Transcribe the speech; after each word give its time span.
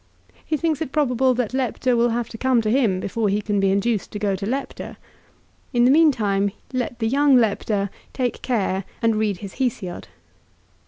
He 0.43 0.57
thinks 0.57 0.81
it 0.81 0.91
probable 0.91 1.35
that 1.35 1.53
Lepta 1.53 1.95
will 1.95 2.09
have 2.09 2.27
to 2.29 2.37
come 2.39 2.59
to 2.63 2.71
him 2.71 2.99
before 2.99 3.29
he 3.29 3.39
can 3.39 3.59
be 3.59 3.69
induced 3.69 4.09
to 4.13 4.17
go 4.17 4.35
to 4.35 4.47
Lepta. 4.47 4.97
In 5.73 5.85
the 5.85 5.91
meantime 5.91 6.53
let 6.73 6.97
the 6.97 7.07
young 7.07 7.35
Lepta 7.37 7.91
take 8.11 8.41
care 8.41 8.83
and 9.03 9.15
read 9.17 9.37
his 9.45 9.53
Hesiod. 9.57 10.07